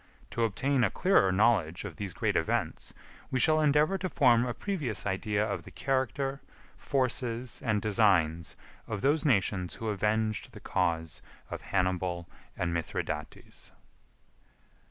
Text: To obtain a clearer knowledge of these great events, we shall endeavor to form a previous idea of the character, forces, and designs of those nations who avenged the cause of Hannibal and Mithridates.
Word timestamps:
To 0.31 0.45
obtain 0.45 0.83
a 0.83 0.89
clearer 0.89 1.31
knowledge 1.31 1.85
of 1.85 1.97
these 1.97 2.11
great 2.11 2.35
events, 2.35 2.91
we 3.29 3.37
shall 3.39 3.61
endeavor 3.61 3.99
to 3.99 4.09
form 4.09 4.47
a 4.47 4.53
previous 4.55 5.05
idea 5.05 5.45
of 5.47 5.61
the 5.61 5.69
character, 5.69 6.41
forces, 6.75 7.61
and 7.63 7.83
designs 7.83 8.55
of 8.87 9.01
those 9.01 9.25
nations 9.25 9.75
who 9.75 9.89
avenged 9.89 10.53
the 10.53 10.59
cause 10.59 11.21
of 11.51 11.61
Hannibal 11.61 12.27
and 12.57 12.73
Mithridates. 12.73 13.71